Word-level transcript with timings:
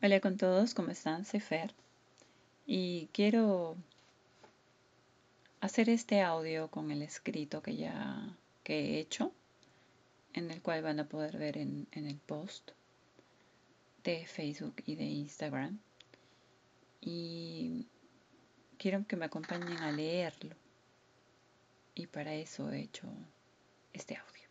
Hola 0.00 0.20
con 0.20 0.36
todos, 0.36 0.74
¿cómo 0.74 0.92
están? 0.92 1.24
Soy 1.24 1.42
y 2.68 3.08
quiero 3.12 3.74
hacer 5.60 5.90
este 5.90 6.20
audio 6.20 6.68
con 6.68 6.92
el 6.92 7.02
escrito 7.02 7.62
que 7.62 7.74
ya 7.74 8.36
que 8.62 8.78
he 8.78 9.00
hecho, 9.00 9.32
en 10.34 10.52
el 10.52 10.62
cual 10.62 10.84
van 10.84 11.00
a 11.00 11.08
poder 11.08 11.36
ver 11.36 11.58
en, 11.58 11.88
en 11.90 12.06
el 12.06 12.14
post 12.14 12.70
de 14.04 14.24
Facebook 14.24 14.76
y 14.86 14.94
de 14.94 15.02
Instagram. 15.02 15.80
Y 17.00 17.88
quiero 18.78 19.04
que 19.04 19.16
me 19.16 19.24
acompañen 19.24 19.78
a 19.78 19.90
leerlo. 19.90 20.54
Y 21.96 22.06
para 22.06 22.34
eso 22.34 22.70
he 22.70 22.82
hecho 22.82 23.08
este 23.92 24.14
audio. 24.14 24.47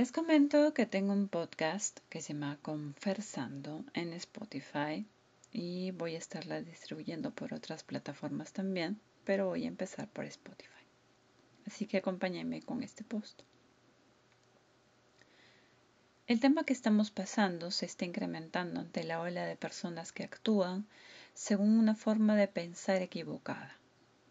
Les 0.00 0.12
comento 0.12 0.72
que 0.72 0.86
tengo 0.86 1.12
un 1.12 1.28
podcast 1.28 2.00
que 2.08 2.22
se 2.22 2.32
llama 2.32 2.58
Conversando 2.62 3.84
en 3.92 4.14
Spotify 4.14 5.06
y 5.52 5.90
voy 5.90 6.14
a 6.14 6.18
estarla 6.18 6.62
distribuyendo 6.62 7.32
por 7.32 7.52
otras 7.52 7.82
plataformas 7.82 8.54
también, 8.54 8.98
pero 9.26 9.48
voy 9.48 9.66
a 9.66 9.68
empezar 9.68 10.08
por 10.08 10.24
Spotify. 10.24 10.86
Así 11.66 11.84
que 11.84 11.98
acompáñenme 11.98 12.62
con 12.62 12.82
este 12.82 13.04
post. 13.04 13.42
El 16.26 16.40
tema 16.40 16.64
que 16.64 16.72
estamos 16.72 17.10
pasando 17.10 17.70
se 17.70 17.84
está 17.84 18.06
incrementando 18.06 18.80
ante 18.80 19.04
la 19.04 19.20
ola 19.20 19.44
de 19.44 19.56
personas 19.56 20.12
que 20.12 20.24
actúan 20.24 20.86
según 21.34 21.78
una 21.78 21.94
forma 21.94 22.36
de 22.36 22.48
pensar 22.48 23.02
equivocada 23.02 23.76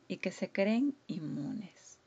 y 0.07 0.17
que 0.17 0.31
se 0.31 0.51
creen 0.51 0.95
inmunes, 1.05 1.99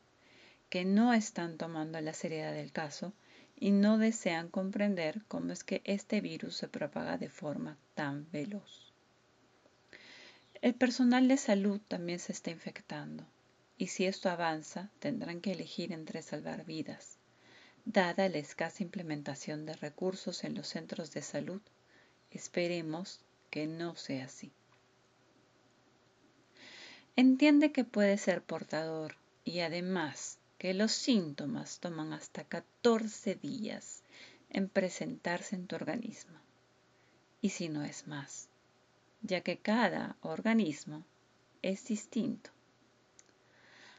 que 0.69 0.85
no 0.85 1.15
están 1.15 1.59
tomando 1.59 2.01
la 2.01 2.13
seriedad 2.13 2.55
del 2.55 2.73
caso 2.73 3.13
y 3.56 3.70
no 3.70 3.98
desean 3.98 4.48
comprender 4.48 5.23
cómo 5.29 5.52
es 5.52 5.65
que 5.65 5.82
este 5.85 6.21
virus 6.21 6.57
se 6.57 6.68
propaga 6.68 7.18
de 7.18 7.29
forma 7.29 7.79
tan 7.95 8.30
veloz. 8.30 8.93
El 10.60 10.74
personal 10.74 11.29
de 11.29 11.37
salud 11.37 11.80
también 11.88 12.18
se 12.18 12.32
está 12.32 12.51
infectando 12.51 13.26
y 13.79 13.88
si 13.88 14.07
esto 14.07 14.30
avanza 14.30 14.91
tendrán 15.01 15.41
que 15.41 15.52
elegir 15.52 15.93
entre 15.93 16.23
salvar 16.23 16.65
vidas, 16.65 17.18
dada 17.85 18.29
la 18.29 18.38
escasa 18.38 18.82
implementación 18.82 19.66
de 19.66 19.74
recursos 19.74 20.45
en 20.45 20.54
los 20.54 20.69
centros 20.69 21.13
de 21.13 21.23
salud. 21.23 21.60
Esperemos 22.30 23.21
que 23.51 23.66
no 23.66 23.96
sea 23.96 24.26
así. 24.26 24.52
Entiende 27.16 27.73
que 27.73 27.85
puede 27.85 28.16
ser 28.16 28.43
portador 28.43 29.16
y 29.45 29.60
además 29.60 30.38
que 30.63 30.74
los 30.74 30.93
síntomas 30.93 31.80
toman 31.80 32.13
hasta 32.13 32.45
14 32.45 33.35
días 33.35 34.05
en 34.49 34.69
presentarse 34.69 35.57
en 35.57 35.66
tu 35.66 35.74
organismo, 35.74 36.38
y 37.41 37.49
si 37.49 37.69
no 37.69 37.82
es 37.82 38.07
más, 38.07 38.49
ya 39.23 39.41
que 39.41 39.59
cada 39.59 40.16
organismo 40.21 41.02
es 41.63 41.85
distinto. 41.87 42.51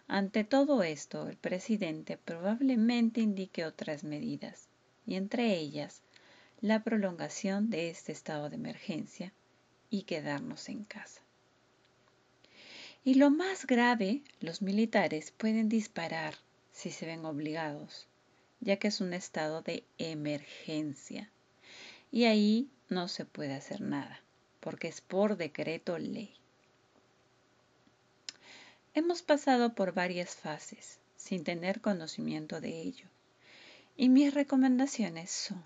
Ante 0.07 0.45
todo 0.45 0.83
esto, 0.83 1.27
el 1.27 1.35
presidente 1.35 2.15
probablemente 2.15 3.19
indique 3.19 3.65
otras 3.65 4.05
medidas, 4.05 4.69
y 5.05 5.15
entre 5.15 5.57
ellas 5.57 6.01
la 6.61 6.81
prolongación 6.81 7.71
de 7.71 7.89
este 7.89 8.13
estado 8.13 8.49
de 8.49 8.55
emergencia 8.55 9.33
y 9.89 10.03
quedarnos 10.03 10.69
en 10.69 10.85
casa. 10.85 11.19
Y 13.03 13.15
lo 13.15 13.31
más 13.31 13.67
grave, 13.67 14.23
los 14.39 14.61
militares 14.61 15.31
pueden 15.31 15.67
disparar 15.67 16.35
si 16.73 16.91
se 16.91 17.05
ven 17.05 17.23
obligados, 17.23 18.07
ya 18.59 18.77
que 18.77 18.89
es 18.89 18.99
un 18.99 19.13
estado 19.13 19.61
de 19.61 19.85
emergencia. 19.97 21.29
Y 22.11 22.25
ahí 22.25 22.69
no 22.89 23.07
se 23.07 23.23
puede 23.23 23.53
hacer 23.53 23.79
nada, 23.79 24.19
porque 24.59 24.89
es 24.89 24.99
por 24.99 25.37
decreto 25.37 25.97
ley. 25.97 26.35
Hemos 28.93 29.21
pasado 29.21 29.73
por 29.73 29.93
varias 29.93 30.35
fases 30.35 30.99
sin 31.15 31.43
tener 31.43 31.79
conocimiento 31.79 32.59
de 32.59 32.81
ello. 32.81 33.07
Y 33.95 34.09
mis 34.09 34.33
recomendaciones 34.33 35.31
son, 35.31 35.63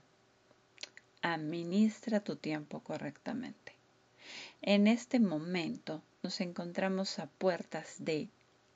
administra 1.22 2.20
tu 2.20 2.36
tiempo 2.36 2.82
correctamente. 2.82 3.74
En 4.62 4.88
este 4.88 5.20
momento 5.20 6.02
nos 6.24 6.42
encontramos 6.42 7.20
a 7.20 7.28
puertas 7.28 7.96
de 8.00 8.30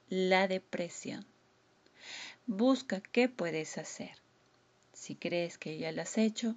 la 0.09 0.47
depresión. 0.47 1.25
Busca 2.47 3.01
qué 3.01 3.29
puedes 3.29 3.77
hacer. 3.77 4.11
Si 4.93 5.15
crees 5.15 5.57
que 5.57 5.77
ya 5.77 5.91
lo 5.91 6.01
has 6.01 6.17
hecho, 6.17 6.55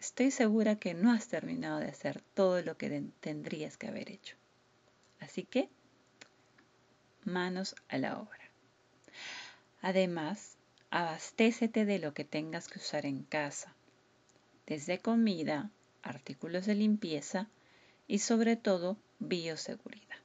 estoy 0.00 0.30
segura 0.30 0.76
que 0.76 0.94
no 0.94 1.12
has 1.12 1.28
terminado 1.28 1.80
de 1.80 1.88
hacer 1.88 2.20
todo 2.34 2.62
lo 2.62 2.76
que 2.76 3.02
tendrías 3.20 3.76
que 3.76 3.88
haber 3.88 4.10
hecho. 4.10 4.36
Así 5.20 5.44
que, 5.44 5.68
manos 7.24 7.74
a 7.88 7.98
la 7.98 8.18
obra. 8.18 8.50
Además, 9.80 10.56
abastécete 10.90 11.84
de 11.84 11.98
lo 11.98 12.14
que 12.14 12.24
tengas 12.24 12.68
que 12.68 12.78
usar 12.78 13.06
en 13.06 13.24
casa, 13.24 13.74
desde 14.66 14.98
comida, 14.98 15.70
artículos 16.02 16.66
de 16.66 16.74
limpieza 16.74 17.48
y 18.06 18.18
sobre 18.18 18.56
todo 18.56 18.96
bioseguridad. 19.18 20.16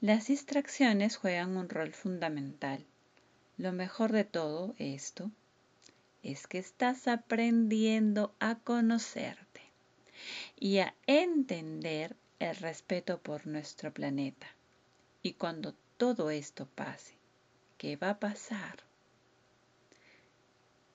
Las 0.00 0.26
distracciones 0.26 1.16
juegan 1.16 1.56
un 1.56 1.68
rol 1.68 1.92
fundamental 1.92 2.84
lo 3.58 3.72
mejor 3.72 4.12
de 4.12 4.24
todo 4.24 4.74
esto 4.78 5.30
es 6.22 6.46
que 6.46 6.58
estás 6.58 7.08
aprendiendo 7.08 8.34
a 8.38 8.56
conocerte 8.56 9.62
y 10.58 10.78
a 10.78 10.94
entender 11.06 12.16
el 12.38 12.54
respeto 12.56 13.18
por 13.18 13.46
nuestro 13.46 13.92
planeta. 13.92 14.46
Y 15.22 15.34
cuando 15.34 15.74
todo 15.96 16.30
esto 16.30 16.66
pase, 16.74 17.14
¿qué 17.78 17.96
va 17.96 18.10
a 18.10 18.18
pasar? 18.18 18.76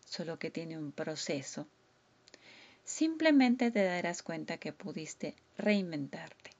Solo 0.05 0.37
que 0.37 0.51
tiene 0.51 0.77
un 0.77 0.91
proceso. 0.91 1.67
Simplemente 2.83 3.71
te 3.71 3.83
darás 3.83 4.21
cuenta 4.21 4.57
que 4.57 4.73
pudiste 4.73 5.35
reinventarte 5.57 6.51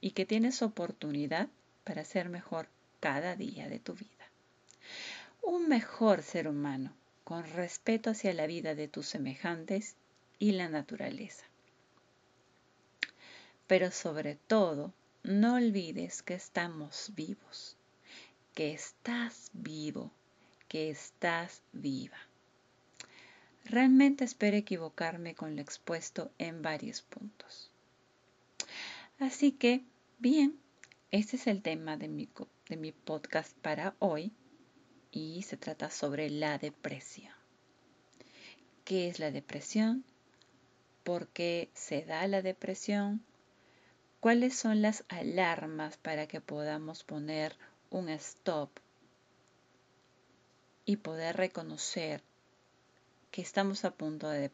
y 0.00 0.12
que 0.12 0.24
tienes 0.24 0.62
oportunidad 0.62 1.48
para 1.84 2.04
ser 2.04 2.28
mejor 2.28 2.68
cada 3.00 3.36
día 3.36 3.68
de 3.68 3.80
tu 3.80 3.94
vida 3.94 4.15
un 5.46 5.68
mejor 5.68 6.22
ser 6.22 6.48
humano, 6.48 6.92
con 7.22 7.44
respeto 7.44 8.10
hacia 8.10 8.34
la 8.34 8.48
vida 8.48 8.74
de 8.74 8.88
tus 8.88 9.06
semejantes 9.06 9.94
y 10.40 10.52
la 10.52 10.68
naturaleza. 10.68 11.44
Pero 13.68 13.92
sobre 13.92 14.34
todo, 14.34 14.92
no 15.22 15.54
olvides 15.54 16.24
que 16.24 16.34
estamos 16.34 17.12
vivos, 17.14 17.76
que 18.54 18.72
estás 18.72 19.50
vivo, 19.52 20.10
que 20.66 20.90
estás 20.90 21.62
viva. 21.72 22.18
Realmente 23.64 24.24
espero 24.24 24.56
equivocarme 24.56 25.36
con 25.36 25.54
lo 25.54 25.62
expuesto 25.62 26.32
en 26.38 26.60
varios 26.60 27.02
puntos. 27.02 27.70
Así 29.20 29.52
que, 29.52 29.84
bien, 30.18 30.58
este 31.12 31.36
es 31.36 31.46
el 31.46 31.62
tema 31.62 31.96
de 31.96 32.08
mi, 32.08 32.28
de 32.68 32.76
mi 32.76 32.90
podcast 32.90 33.56
para 33.58 33.94
hoy 34.00 34.32
y 35.16 35.40
se 35.44 35.56
trata 35.56 35.88
sobre 35.88 36.28
la 36.28 36.58
depresión. 36.58 37.32
¿Qué 38.84 39.08
es 39.08 39.18
la 39.18 39.30
depresión? 39.30 40.04
¿Por 41.04 41.28
qué 41.28 41.70
se 41.72 42.02
da 42.02 42.26
la 42.28 42.42
depresión? 42.42 43.24
¿Cuáles 44.20 44.56
son 44.56 44.82
las 44.82 45.04
alarmas 45.08 45.96
para 45.96 46.26
que 46.26 46.42
podamos 46.42 47.02
poner 47.02 47.56
un 47.88 48.10
stop 48.10 48.68
y 50.84 50.96
poder 50.96 51.38
reconocer 51.38 52.22
que 53.30 53.40
estamos 53.40 53.86
a 53.86 53.92
punto 53.92 54.28
de, 54.28 54.50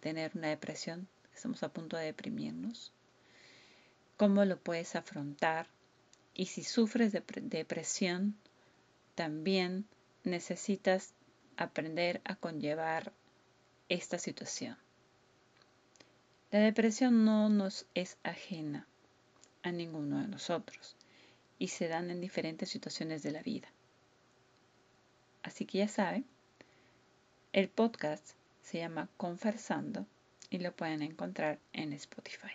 tener 0.00 0.30
una 0.36 0.50
depresión, 0.50 1.08
estamos 1.34 1.64
a 1.64 1.72
punto 1.72 1.96
de 1.96 2.04
deprimirnos? 2.04 2.92
¿Cómo 4.18 4.44
lo 4.44 4.56
puedes 4.56 4.94
afrontar? 4.94 5.66
Y 6.32 6.46
si 6.46 6.62
sufres 6.62 7.10
de 7.10 7.24
depresión, 7.26 8.36
también 9.14 9.86
necesitas 10.24 11.14
aprender 11.56 12.20
a 12.24 12.36
conllevar 12.36 13.12
esta 13.88 14.18
situación. 14.18 14.76
La 16.50 16.60
depresión 16.60 17.24
no 17.24 17.48
nos 17.48 17.86
es 17.94 18.16
ajena 18.22 18.86
a 19.62 19.72
ninguno 19.72 20.20
de 20.20 20.28
nosotros 20.28 20.96
y 21.58 21.68
se 21.68 21.88
dan 21.88 22.10
en 22.10 22.20
diferentes 22.20 22.68
situaciones 22.68 23.22
de 23.22 23.32
la 23.32 23.42
vida. 23.42 23.68
Así 25.42 25.66
que 25.66 25.78
ya 25.78 25.88
saben, 25.88 26.24
el 27.52 27.68
podcast 27.68 28.34
se 28.62 28.78
llama 28.78 29.08
Conversando 29.16 30.06
y 30.50 30.58
lo 30.58 30.74
pueden 30.74 31.02
encontrar 31.02 31.58
en 31.72 31.92
Spotify. 31.92 32.52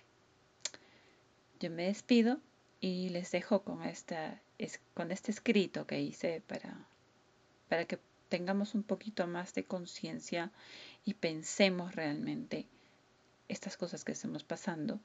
Yo 1.60 1.70
me 1.70 1.84
despido 1.84 2.40
y 2.80 3.10
les 3.10 3.32
dejo 3.32 3.64
con, 3.64 3.84
esta, 3.84 4.42
con 4.94 5.12
este 5.12 5.32
escrito 5.32 5.88
que 5.88 6.02
hice 6.02 6.42
para, 6.46 6.86
para 7.70 7.86
que 7.86 8.00
tengamos 8.28 8.76
un 8.76 8.84
poquito 8.84 9.26
más 9.28 9.54
de 9.54 9.66
conciencia 9.66 10.52
y 11.06 11.16
pensemos 11.16 11.96
realmente 11.96 12.68
estas 13.48 13.78
cosas 13.78 14.04
que 14.04 14.12
estamos 14.12 14.44
pasando. 14.44 15.00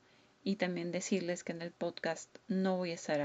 Y 0.47 0.57
también 0.57 0.93
decirles 0.93 1.43
que 1.43 1.53
en 1.53 1.63
el 1.63 1.71
podcast 1.71 2.29
no 2.49 2.77
voy 2.77 2.91
a 2.91 2.95
estar 2.95 3.19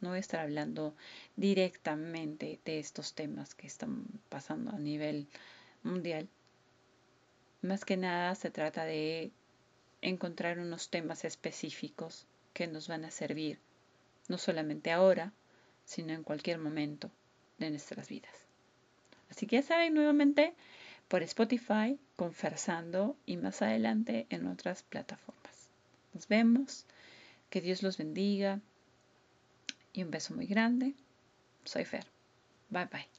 no 0.00 0.08
voy 0.08 0.16
a 0.16 0.20
estar 0.20 0.40
hablando 0.40 0.96
directamente 1.36 2.60
de 2.64 2.78
estos 2.78 3.12
temas 3.12 3.54
que 3.54 3.66
están 3.66 4.06
pasando 4.30 4.70
a 4.70 4.78
nivel 4.78 5.28
mundial. 5.82 6.30
Más 7.60 7.84
que 7.84 7.98
nada 7.98 8.34
se 8.34 8.50
trata 8.50 8.86
de 8.86 9.32
encontrar 10.00 10.58
unos 10.58 10.88
temas 10.88 11.26
específicos 11.26 12.26
que 12.54 12.66
nos 12.66 12.88
van 12.88 13.04
a 13.04 13.10
servir, 13.10 13.60
no 14.28 14.38
solamente 14.38 14.90
ahora, 14.92 15.32
sino 15.84 16.12
en 16.12 16.22
cualquier 16.22 16.58
momento 16.58 17.10
de 17.58 17.70
nuestras 17.70 18.08
vidas. 18.08 18.34
Así 19.30 19.46
que 19.46 19.56
ya 19.56 19.62
saben 19.62 19.94
nuevamente 19.94 20.54
por 21.08 21.22
Spotify, 21.22 21.98
conversando 22.16 23.16
y 23.26 23.36
más 23.36 23.62
adelante 23.62 24.26
en 24.30 24.46
otras 24.46 24.82
plataformas. 24.82 25.68
Nos 26.14 26.28
vemos, 26.28 26.86
que 27.50 27.60
Dios 27.60 27.82
los 27.82 27.98
bendiga 27.98 28.60
y 29.92 30.02
un 30.02 30.10
beso 30.10 30.34
muy 30.34 30.46
grande. 30.46 30.94
Soy 31.64 31.84
Fer. 31.84 32.06
Bye 32.70 32.86
bye. 32.86 33.11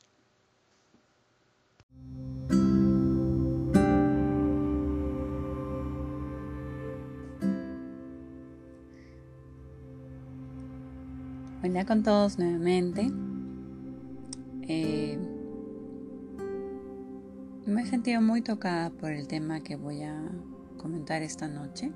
Hola 11.74 11.86
con 11.88 12.04
todos 12.04 12.38
nuevamente. 12.38 13.12
Eh, 14.62 15.18
me 17.66 17.82
he 17.82 17.86
sentido 17.88 18.22
muy 18.22 18.44
tocada 18.44 18.92
por 18.92 19.10
el 19.10 19.28
tema 19.28 19.64
que 19.64 19.76
voy 19.76 20.04
a 20.04 20.16
comentar 20.78 21.24
esta 21.24 21.48
noche, 21.48 21.92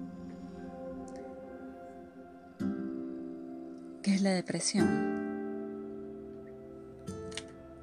que 4.02 4.16
es 4.16 4.24
la 4.24 4.32
depresión. 4.32 4.88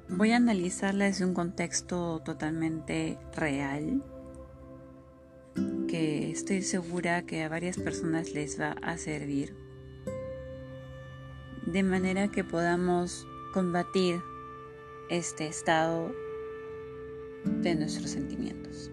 Voy 0.09 0.33
a 0.33 0.35
analizarla 0.35 1.05
desde 1.05 1.23
un 1.23 1.33
contexto 1.33 2.19
totalmente 2.25 3.17
real, 3.37 4.03
que 5.87 6.29
estoy 6.29 6.61
segura 6.61 7.21
que 7.21 7.41
a 7.41 7.47
varias 7.47 7.77
personas 7.77 8.33
les 8.33 8.59
va 8.59 8.71
a 8.81 8.97
servir 8.97 9.64
de 11.75 11.83
manera 11.83 12.29
que 12.29 12.45
podamos 12.45 13.27
combatir 13.53 14.21
este 15.09 15.45
estado 15.45 16.15
de 17.43 17.75
nuestros 17.75 18.11
sentimientos. 18.11 18.89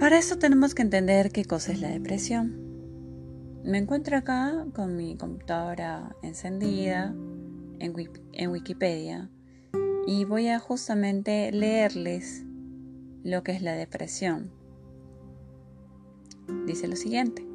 Para 0.00 0.18
eso 0.18 0.40
tenemos 0.40 0.74
que 0.74 0.82
entender 0.82 1.30
qué 1.30 1.44
cosa 1.44 1.70
es 1.70 1.80
la 1.80 1.86
depresión. 1.90 2.56
Me 3.62 3.78
encuentro 3.78 4.16
acá 4.16 4.66
con 4.74 4.96
mi 4.96 5.16
computadora 5.16 6.16
encendida 6.20 7.14
en, 7.78 8.50
Wikipedia 8.50 9.30
y 10.04 10.24
voy 10.24 10.48
a 10.48 10.58
justamente 10.58 11.52
leerles 11.52 12.44
lo 13.22 13.44
que 13.44 13.52
es 13.52 13.62
la 13.62 13.74
depresión. 13.74 14.50
Dice 16.66 16.88
lo 16.88 16.96
siguiente. 16.96 17.49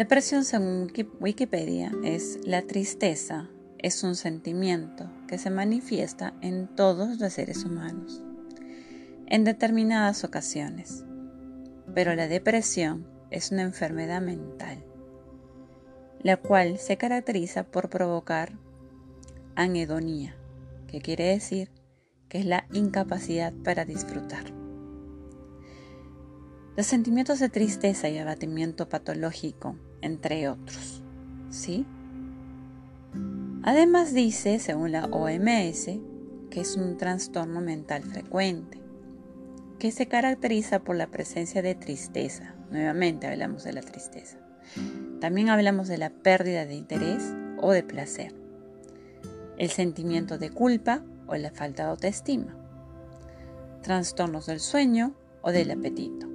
Depresión, 0.00 0.46
según 0.46 0.90
Wikipedia, 1.20 1.92
es 2.02 2.38
la 2.42 2.62
tristeza, 2.62 3.50
es 3.76 4.02
un 4.02 4.14
sentimiento 4.14 5.10
que 5.28 5.36
se 5.36 5.50
manifiesta 5.50 6.32
en 6.40 6.74
todos 6.74 7.20
los 7.20 7.34
seres 7.34 7.66
humanos, 7.66 8.22
en 9.26 9.44
determinadas 9.44 10.24
ocasiones. 10.24 11.04
Pero 11.94 12.14
la 12.14 12.28
depresión 12.28 13.06
es 13.30 13.52
una 13.52 13.60
enfermedad 13.60 14.22
mental, 14.22 14.82
la 16.22 16.38
cual 16.38 16.78
se 16.78 16.96
caracteriza 16.96 17.64
por 17.64 17.90
provocar 17.90 18.54
anhedonía, 19.54 20.34
que 20.86 21.02
quiere 21.02 21.24
decir 21.24 21.68
que 22.30 22.38
es 22.38 22.46
la 22.46 22.66
incapacidad 22.72 23.52
para 23.52 23.84
disfrutar. 23.84 24.44
Los 26.74 26.86
sentimientos 26.86 27.38
de 27.38 27.50
tristeza 27.50 28.08
y 28.08 28.16
abatimiento 28.16 28.88
patológico 28.88 29.76
entre 30.02 30.48
otros. 30.48 31.02
¿Sí? 31.50 31.86
Además 33.62 34.14
dice, 34.14 34.58
según 34.58 34.92
la 34.92 35.04
OMS, 35.06 35.90
que 36.50 36.60
es 36.60 36.76
un 36.76 36.96
trastorno 36.96 37.60
mental 37.60 38.02
frecuente, 38.02 38.80
que 39.78 39.90
se 39.90 40.06
caracteriza 40.06 40.80
por 40.80 40.96
la 40.96 41.08
presencia 41.08 41.62
de 41.62 41.74
tristeza. 41.74 42.54
Nuevamente 42.70 43.26
hablamos 43.26 43.64
de 43.64 43.72
la 43.72 43.82
tristeza. 43.82 44.38
También 45.20 45.48
hablamos 45.48 45.88
de 45.88 45.98
la 45.98 46.10
pérdida 46.10 46.64
de 46.64 46.74
interés 46.74 47.34
o 47.60 47.72
de 47.72 47.82
placer, 47.82 48.34
el 49.58 49.70
sentimiento 49.70 50.38
de 50.38 50.50
culpa 50.50 51.02
o 51.26 51.34
la 51.36 51.50
falta 51.50 51.84
de 51.84 51.90
autoestima, 51.90 52.56
trastornos 53.82 54.46
del 54.46 54.60
sueño 54.60 55.14
o 55.42 55.50
del 55.52 55.70
apetito, 55.70 56.28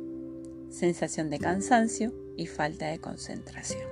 sensación 0.70 1.30
de 1.30 1.40
cansancio 1.40 2.14
y 2.38 2.48
falta 2.48 2.88
de 2.88 3.00
concentración. 3.00 3.88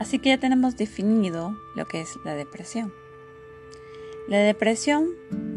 Así 0.00 0.18
que 0.18 0.30
ya 0.30 0.38
tenemos 0.38 0.76
definido 0.76 1.56
lo 1.76 1.86
que 1.86 2.00
es 2.00 2.16
la 2.24 2.34
depresión. 2.34 2.92
La 4.28 4.38
depresión 4.38 5.08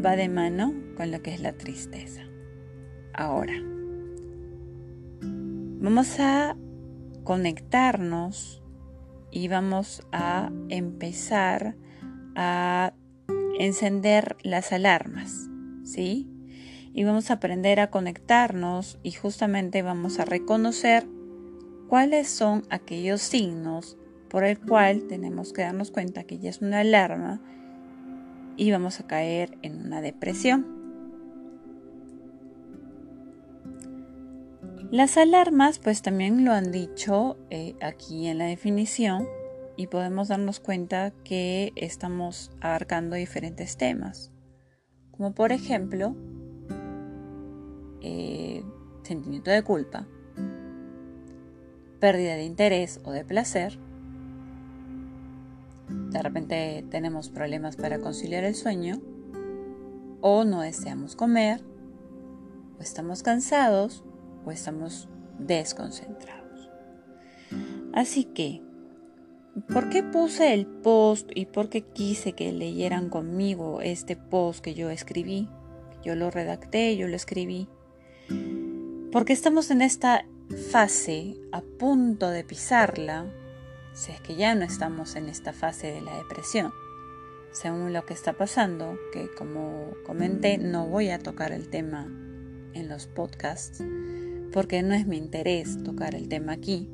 va 0.04 0.16
de 0.16 0.28
mano 0.28 0.74
con 0.96 1.10
lo 1.10 1.22
que 1.22 1.34
es 1.34 1.40
la 1.40 1.52
tristeza. 1.52 2.22
Ahora, 3.12 3.52
vamos 5.20 6.18
a 6.18 6.56
conectarnos 7.24 8.62
y 9.30 9.48
vamos 9.48 10.02
a 10.12 10.50
empezar 10.68 11.76
a 12.34 12.94
encender 13.58 14.36
las 14.42 14.72
alarmas, 14.72 15.48
¿sí? 15.84 16.31
Y 16.94 17.04
vamos 17.04 17.30
a 17.30 17.34
aprender 17.34 17.80
a 17.80 17.90
conectarnos 17.90 18.98
y 19.02 19.12
justamente 19.12 19.82
vamos 19.82 20.18
a 20.18 20.24
reconocer 20.24 21.06
cuáles 21.88 22.28
son 22.28 22.64
aquellos 22.70 23.22
signos 23.22 23.96
por 24.28 24.44
el 24.44 24.58
cual 24.58 25.06
tenemos 25.08 25.52
que 25.52 25.62
darnos 25.62 25.90
cuenta 25.90 26.24
que 26.24 26.38
ya 26.38 26.50
es 26.50 26.60
una 26.62 26.80
alarma 26.80 27.40
y 28.56 28.70
vamos 28.70 29.00
a 29.00 29.06
caer 29.06 29.58
en 29.62 29.86
una 29.86 30.00
depresión. 30.00 30.82
Las 34.90 35.16
alarmas 35.16 35.78
pues 35.78 36.02
también 36.02 36.44
lo 36.44 36.52
han 36.52 36.70
dicho 36.70 37.38
eh, 37.48 37.74
aquí 37.80 38.26
en 38.26 38.36
la 38.36 38.44
definición 38.44 39.26
y 39.76 39.86
podemos 39.86 40.28
darnos 40.28 40.60
cuenta 40.60 41.12
que 41.24 41.72
estamos 41.76 42.50
abarcando 42.60 43.16
diferentes 43.16 43.78
temas, 43.78 44.30
como 45.10 45.34
por 45.34 45.52
ejemplo 45.52 46.14
eh, 48.02 48.64
sentimiento 49.02 49.50
de 49.50 49.62
culpa, 49.62 50.06
pérdida 52.00 52.34
de 52.34 52.44
interés 52.44 53.00
o 53.04 53.12
de 53.12 53.24
placer. 53.24 53.78
De 56.10 56.20
repente 56.20 56.84
tenemos 56.90 57.30
problemas 57.30 57.76
para 57.76 58.00
conciliar 58.00 58.44
el 58.44 58.54
sueño 58.54 59.00
o 60.20 60.44
no 60.44 60.62
deseamos 60.62 61.16
comer 61.16 61.62
o 62.78 62.82
estamos 62.82 63.22
cansados 63.22 64.04
o 64.44 64.50
estamos 64.50 65.08
desconcentrados. 65.38 66.70
Así 67.92 68.24
que, 68.24 68.62
¿por 69.72 69.90
qué 69.90 70.02
puse 70.02 70.54
el 70.54 70.66
post 70.66 71.30
y 71.34 71.46
por 71.46 71.68
qué 71.68 71.82
quise 71.82 72.32
que 72.32 72.52
leyeran 72.52 73.10
conmigo 73.10 73.80
este 73.80 74.16
post 74.16 74.60
que 74.60 74.74
yo 74.74 74.90
escribí? 74.90 75.48
Yo 76.02 76.16
lo 76.16 76.30
redacté, 76.30 76.96
yo 76.96 77.06
lo 77.06 77.14
escribí 77.14 77.68
porque 79.12 79.34
estamos 79.34 79.70
en 79.70 79.82
esta 79.82 80.24
fase 80.70 81.36
a 81.52 81.60
punto 81.60 82.30
de 82.30 82.44
pisarla, 82.44 83.26
si 83.92 84.10
es 84.10 84.20
que 84.22 84.36
ya 84.36 84.54
no 84.54 84.64
estamos 84.64 85.16
en 85.16 85.28
esta 85.28 85.52
fase 85.52 85.92
de 85.92 86.00
la 86.00 86.16
depresión. 86.16 86.72
Según 87.52 87.92
lo 87.92 88.06
que 88.06 88.14
está 88.14 88.32
pasando, 88.32 88.96
que 89.12 89.28
como 89.36 89.90
comenté, 90.06 90.56
no 90.56 90.86
voy 90.86 91.10
a 91.10 91.18
tocar 91.18 91.52
el 91.52 91.68
tema 91.68 92.06
en 92.72 92.88
los 92.88 93.06
podcasts, 93.06 93.84
porque 94.50 94.82
no 94.82 94.94
es 94.94 95.06
mi 95.06 95.18
interés 95.18 95.82
tocar 95.84 96.14
el 96.14 96.30
tema 96.30 96.52
aquí. 96.52 96.90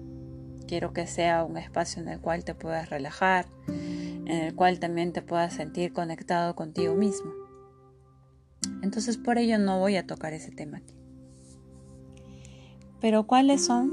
Quiero 0.66 0.92
que 0.92 1.06
sea 1.06 1.44
un 1.44 1.56
espacio 1.56 2.02
en 2.02 2.08
el 2.08 2.20
cual 2.20 2.44
te 2.44 2.56
puedas 2.56 2.90
relajar, 2.90 3.46
en 3.68 4.28
el 4.28 4.56
cual 4.56 4.80
también 4.80 5.12
te 5.12 5.22
puedas 5.22 5.54
sentir 5.54 5.92
conectado 5.92 6.56
contigo 6.56 6.94
mismo. 6.96 7.30
Entonces 8.82 9.16
por 9.18 9.38
ello 9.38 9.56
no 9.58 9.78
voy 9.78 9.96
a 9.96 10.06
tocar 10.06 10.32
ese 10.32 10.50
tema 10.50 10.78
aquí. 10.78 10.98
Pero 13.00 13.26
¿cuáles 13.26 13.64
son 13.64 13.92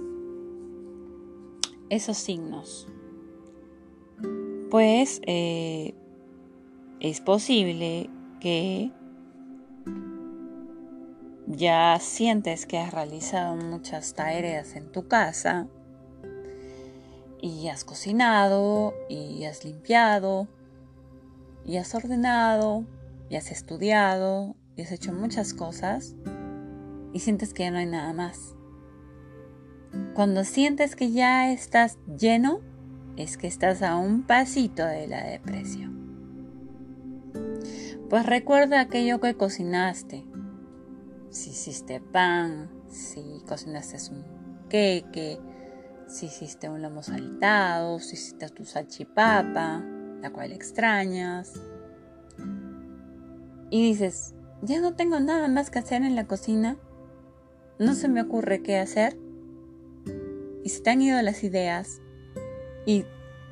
esos 1.89 2.17
signos? 2.17 2.87
Pues 4.71 5.21
eh, 5.27 5.93
es 6.99 7.21
posible 7.21 8.09
que 8.39 8.91
ya 11.47 11.97
sientes 11.99 12.65
que 12.65 12.79
has 12.79 12.93
realizado 12.93 13.55
muchas 13.55 14.13
tareas 14.15 14.75
en 14.75 14.91
tu 14.91 15.07
casa 15.07 15.67
y 17.41 17.67
has 17.67 17.83
cocinado 17.83 18.95
y 19.07 19.45
has 19.45 19.63
limpiado 19.63 20.47
y 21.63 21.77
has 21.77 21.93
ordenado 21.93 22.85
y 23.29 23.35
has 23.35 23.51
estudiado 23.51 24.55
y 24.75 24.81
has 24.81 24.91
hecho 24.91 25.13
muchas 25.13 25.53
cosas 25.53 26.15
y 27.13 27.19
sientes 27.19 27.53
que 27.53 27.63
ya 27.63 27.71
no 27.71 27.77
hay 27.77 27.85
nada 27.85 28.11
más. 28.13 28.54
Cuando 30.13 30.43
sientes 30.43 30.95
que 30.95 31.11
ya 31.11 31.51
estás 31.51 31.97
lleno, 32.17 32.61
es 33.17 33.37
que 33.37 33.47
estás 33.47 33.81
a 33.81 33.95
un 33.95 34.23
pasito 34.23 34.85
de 34.85 35.07
la 35.07 35.23
depresión. 35.23 35.95
Pues 38.09 38.25
recuerda 38.25 38.81
aquello 38.81 39.19
que 39.19 39.35
cocinaste. 39.35 40.25
Si 41.29 41.49
hiciste 41.49 41.99
pan, 41.99 42.69
si 42.87 43.41
cocinaste 43.47 43.97
un 44.13 44.23
queque, 44.69 45.39
si 46.07 46.27
hiciste 46.27 46.69
un 46.69 46.81
lomo 46.81 47.03
saltado, 47.03 47.99
si 47.99 48.13
hiciste 48.13 48.49
tu 48.49 48.63
salchipapa, 48.63 49.83
la 50.21 50.31
cual 50.31 50.51
extrañas. 50.51 51.53
Y 53.69 53.87
dices, 53.87 54.35
ya 54.61 54.79
no 54.79 54.93
tengo 54.95 55.19
nada 55.19 55.47
más 55.47 55.69
que 55.69 55.79
hacer 55.79 56.03
en 56.03 56.15
la 56.15 56.27
cocina. 56.27 56.77
No 57.79 57.93
se 57.95 58.07
me 58.07 58.21
ocurre 58.21 58.61
qué 58.61 58.77
hacer. 58.77 59.17
Y 60.65 60.69
se 60.69 60.81
te 60.81 60.89
han 60.89 61.01
ido 61.03 61.21
las 61.21 61.43
ideas 61.43 62.01
y 62.87 63.05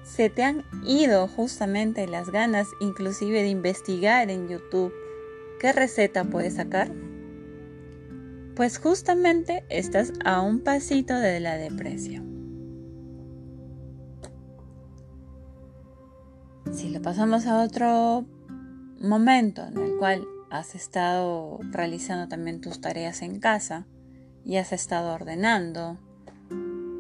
se 0.04 0.32
te 0.32 0.44
han 0.44 0.66
ido 0.84 1.28
justamente 1.28 2.08
las 2.08 2.32
ganas 2.32 2.68
inclusive 2.80 3.44
de 3.44 3.50
investigar 3.50 4.32
en 4.32 4.50
YouTube 4.50 4.92
qué 5.60 5.72
receta 5.72 6.24
puedes 6.24 6.56
sacar, 6.56 6.92
pues 8.56 8.80
justamente 8.80 9.64
estás 9.70 10.12
a 10.26 10.42
un 10.42 10.62
pasito 10.62 11.14
de 11.14 11.40
la 11.40 11.56
depresión. 11.56 12.34
Si 16.72 16.90
lo 16.90 17.00
pasamos 17.04 17.46
a 17.46 17.62
otro 17.62 18.26
momento 19.00 19.64
en 19.68 19.78
el 19.78 19.98
cual 19.98 20.26
has 20.50 20.74
estado 20.74 21.60
realizando 21.70 22.28
también 22.28 22.60
tus 22.60 22.82
tareas 22.82 23.22
en 23.22 23.40
casa 23.40 23.86
y 24.44 24.58
has 24.58 24.74
estado 24.74 25.14
ordenando, 25.14 26.00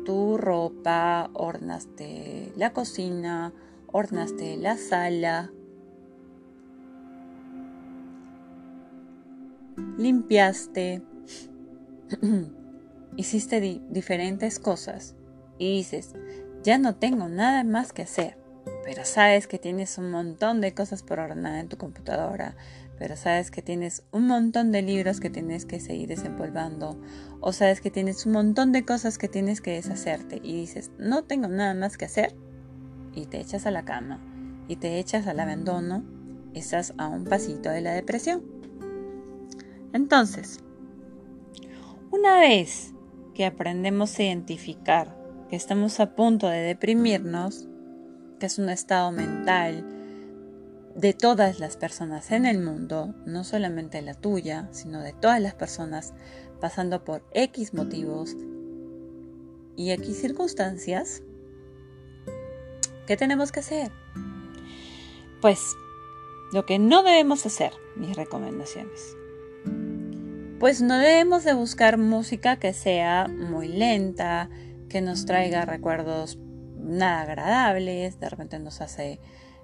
tu 0.03 0.37
ropa, 0.37 1.29
ornaste 1.33 2.51
la 2.55 2.73
cocina, 2.73 3.53
ornaste 3.91 4.57
la 4.57 4.77
sala, 4.77 5.51
limpiaste, 9.97 11.01
hiciste 13.15 13.81
diferentes 13.89 14.59
cosas 14.59 15.15
y 15.57 15.77
dices, 15.77 16.13
ya 16.63 16.77
no 16.77 16.95
tengo 16.95 17.29
nada 17.29 17.63
más 17.63 17.93
que 17.93 18.03
hacer, 18.03 18.37
pero 18.83 19.05
sabes 19.05 19.47
que 19.47 19.59
tienes 19.59 19.97
un 19.97 20.11
montón 20.11 20.61
de 20.61 20.73
cosas 20.73 21.03
por 21.03 21.19
ordenar 21.19 21.59
en 21.59 21.69
tu 21.69 21.77
computadora, 21.77 22.55
pero 22.97 23.15
sabes 23.15 23.51
que 23.51 23.61
tienes 23.61 24.03
un 24.11 24.27
montón 24.27 24.71
de 24.71 24.81
libros 24.81 25.19
que 25.19 25.29
tienes 25.29 25.65
que 25.65 25.79
seguir 25.79 26.07
desempolvando 26.07 26.99
o 27.39 27.51
sabes 27.51 27.81
que 27.81 27.91
tienes 27.91 28.25
un 28.25 28.33
montón 28.33 28.71
de 28.71 28.85
cosas 28.85 29.17
que 29.17 29.27
tienes 29.27 29.61
que 29.61 29.71
deshacerte 29.71 30.39
y 30.43 30.55
dices, 30.55 30.91
no 30.97 31.23
tengo 31.23 31.47
nada 31.47 31.73
más 31.73 31.97
que 31.97 32.05
hacer 32.05 32.35
y 33.13 33.25
te 33.25 33.39
echas 33.39 33.65
a 33.65 33.71
la 33.71 33.85
cama 33.85 34.19
y 34.67 34.77
te 34.77 34.99
echas 34.99 35.27
al 35.27 35.39
abandono, 35.39 36.03
estás 36.53 36.93
a 36.97 37.07
un 37.07 37.25
pasito 37.25 37.69
de 37.69 37.81
la 37.81 37.91
depresión. 37.91 38.43
Entonces, 39.91 40.59
una 42.11 42.39
vez 42.39 42.93
que 43.33 43.45
aprendemos 43.45 44.17
a 44.17 44.23
identificar 44.23 45.17
que 45.49 45.55
estamos 45.55 45.99
a 45.99 46.15
punto 46.15 46.47
de 46.47 46.59
deprimirnos, 46.59 47.67
que 48.39 48.45
es 48.45 48.57
un 48.59 48.69
estado 48.69 49.11
mental, 49.11 49.92
de 50.95 51.13
todas 51.13 51.59
las 51.59 51.77
personas 51.77 52.31
en 52.31 52.45
el 52.45 52.59
mundo, 52.59 53.15
no 53.25 53.43
solamente 53.43 54.01
la 54.01 54.13
tuya, 54.13 54.69
sino 54.71 55.01
de 55.01 55.13
todas 55.13 55.41
las 55.41 55.55
personas 55.55 56.13
pasando 56.61 57.03
por 57.03 57.23
X 57.33 57.73
motivos 57.73 58.35
y 59.75 59.91
X 59.91 60.21
circunstancias, 60.21 61.23
¿qué 63.07 63.17
tenemos 63.17 63.51
que 63.51 63.61
hacer? 63.61 63.91
Pues 65.41 65.59
lo 66.53 66.65
que 66.65 66.77
no 66.77 67.03
debemos 67.03 67.45
hacer, 67.45 67.73
mis 67.95 68.15
recomendaciones. 68.15 69.17
Pues 70.59 70.81
no 70.81 70.97
debemos 70.97 71.43
de 71.43 71.53
buscar 71.53 71.97
música 71.97 72.57
que 72.57 72.73
sea 72.73 73.27
muy 73.27 73.67
lenta, 73.67 74.49
que 74.87 75.01
nos 75.01 75.25
traiga 75.25 75.65
recuerdos 75.65 76.37
nada 76.77 77.21
agradables, 77.21 78.19
de 78.19 78.29
repente 78.29 78.59
nos 78.59 78.79
hace 78.79 79.19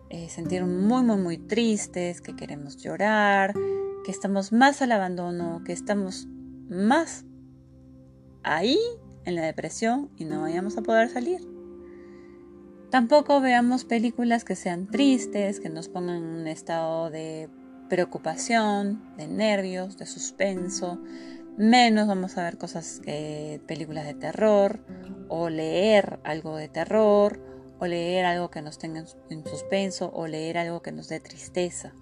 eh, 0.10 0.28
sentir 0.30 0.64
muy, 0.66 1.04
muy, 1.04 1.18
muy 1.18 1.38
tristes, 1.38 2.22
que 2.22 2.36
queremos 2.36 2.78
llorar, 2.78 3.54
que 4.04 4.12
estamos 4.12 4.52
más 4.52 4.82
al 4.82 4.92
abandono, 4.92 5.62
que 5.64 5.74
estamos 5.74 6.28
más 6.70 7.26
ahí 8.44 8.80
en 9.26 9.36
la 9.36 9.44
depresión 9.44 10.10
y 10.18 10.26
no 10.26 10.42
vayamos 10.42 10.78
a 10.78 10.82
poder 10.82 11.10
salir. 11.10 11.48
Tampoco 12.90 13.40
veamos 13.40 13.86
películas 13.86 14.44
que 14.44 14.56
sean 14.56 14.88
tristes, 14.88 15.60
que 15.60 15.70
nos 15.70 15.90
pongan 15.90 16.18
en 16.18 16.24
un 16.24 16.48
estado 16.48 17.12
de 17.12 17.48
preocupación, 17.88 19.16
de 19.16 19.28
nervios, 19.28 19.98
de 19.98 20.08
suspenso. 20.08 21.00
Menos 21.56 22.08
vamos 22.08 22.38
a 22.38 22.44
ver 22.44 22.58
cosas, 22.58 23.02
eh, 23.06 23.60
películas 23.68 24.08
de 24.08 24.16
terror 24.16 24.80
o 25.28 25.50
leer 25.50 26.20
algo 26.24 26.56
de 26.56 26.68
terror 26.68 27.49
o 27.80 27.88
leer 27.88 28.26
algo 28.26 28.50
que 28.52 28.62
nos 28.62 28.78
tenga 28.78 29.04
en 29.30 29.46
suspenso 29.46 30.12
o 30.14 30.28
leer 30.28 30.58
algo 30.58 30.82
que 30.82 30.92
nos 30.92 31.08
dé 31.08 31.20
tristeza. 31.20 31.94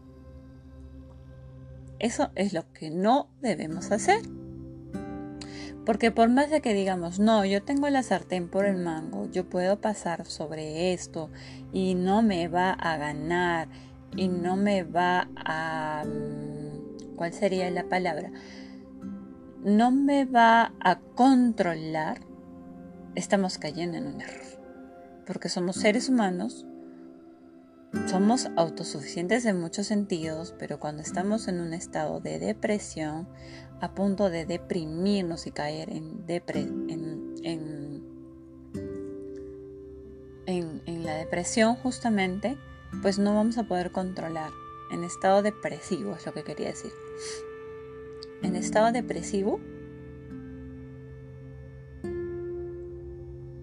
Eso 2.00 2.32
es 2.36 2.54
lo 2.54 2.72
que 2.74 2.90
no 2.90 3.30
debemos 3.42 3.92
hacer. 3.92 4.22
Porque 5.86 6.12
por 6.12 6.30
más 6.30 6.50
de 6.50 6.62
que 6.62 6.74
digamos, 6.74 7.20
no, 7.20 7.46
yo 7.46 7.64
tengo 7.64 7.90
la 7.90 8.04
sartén 8.04 8.50
por 8.50 8.66
el 8.66 8.76
mango, 8.78 9.30
yo 9.32 9.48
puedo 9.48 9.80
pasar 9.80 10.26
sobre 10.26 10.94
esto 10.94 11.30
y 11.72 11.96
no 11.96 12.22
me 12.22 12.50
va 12.50 12.72
a 12.72 12.98
ganar 12.98 13.70
y 14.16 14.28
no 14.28 14.58
me 14.58 14.84
va 14.84 15.30
a... 15.38 16.04
Mm, 16.06 17.16
¿Cuál 17.16 17.34
sería 17.34 17.70
la 17.72 17.86
palabra? 17.86 18.32
No 19.64 19.92
me 19.92 20.26
va 20.26 20.74
a 20.80 21.00
controlar, 21.00 22.20
estamos 23.16 23.58
cayendo 23.58 23.98
en 23.98 24.08
un 24.08 24.22
error 24.22 24.58
porque 25.28 25.50
somos 25.50 25.76
seres 25.76 26.08
humanos, 26.08 26.66
somos 28.08 28.48
autosuficientes 28.56 29.46
en 29.46 29.60
muchos 29.60 29.86
sentidos, 29.88 30.56
pero 30.58 30.80
cuando 30.80 31.02
estamos 31.02 31.50
en 31.50 31.60
un 31.60 31.74
estado 31.74 32.22
de 32.22 32.40
depresión, 32.40 33.28
a 33.82 33.94
punto 33.94 34.30
de 34.30 34.46
deprimirnos 34.46 35.46
y 35.46 35.52
caer 35.52 35.90
en, 35.90 36.24
en, 40.48 41.04
la 41.04 41.16
depresión 41.16 41.76
justamente, 41.76 42.58
pues 43.02 43.20
no 43.20 43.36
vamos 43.36 43.58
a 43.58 43.64
poder 43.64 43.92
controlar. 43.92 44.52
En 44.92 45.04
estado 45.04 45.42
depresivo 45.42 46.16
es 46.16 46.26
lo 46.26 46.34
que 46.34 46.44
quería 46.44 46.68
decir. 46.68 46.92
En 48.42 48.56
estado 48.56 48.92
depresivo 48.92 49.60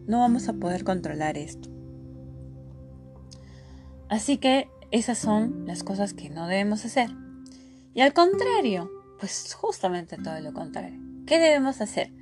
no 0.07 0.21
vamos 0.21 0.49
a 0.49 0.55
poder 0.55 0.85
controlar 0.85 1.39
esto. 1.39 1.71
Así 4.09 4.37
que 4.39 4.69
esas 4.91 5.19
son 5.19 5.67
las 5.67 5.83
cosas 5.83 6.15
que 6.15 6.31
no 6.31 6.47
debemos 6.47 6.85
hacer. 6.85 7.11
Y 7.95 8.01
al 8.01 8.13
contrario, 8.13 8.91
pues 9.19 9.55
justamente 9.55 10.17
todo 10.17 10.39
lo 10.41 10.53
contrario. 10.53 11.01
¿Qué 11.27 11.39
debemos 11.39 11.81
hacer? 11.81 12.13